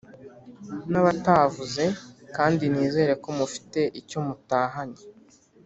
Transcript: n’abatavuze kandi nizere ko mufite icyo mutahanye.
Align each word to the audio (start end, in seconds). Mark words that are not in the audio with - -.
n’abatavuze 0.91 1.83
kandi 2.35 2.63
nizere 2.73 3.13
ko 3.23 3.29
mufite 3.37 3.79
icyo 4.01 4.19
mutahanye. 4.25 5.03